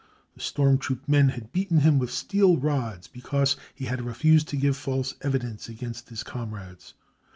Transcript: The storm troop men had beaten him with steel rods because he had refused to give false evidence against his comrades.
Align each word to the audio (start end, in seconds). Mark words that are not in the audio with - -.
The 0.33 0.41
storm 0.41 0.79
troop 0.79 1.07
men 1.07 1.29
had 1.29 1.51
beaten 1.51 1.81
him 1.81 1.99
with 1.99 2.09
steel 2.09 2.57
rods 2.57 3.07
because 3.07 3.55
he 3.75 3.85
had 3.85 4.01
refused 4.01 4.47
to 4.47 4.57
give 4.57 4.75
false 4.75 5.13
evidence 5.21 5.69
against 5.69 6.09
his 6.09 6.23
comrades. 6.23 6.95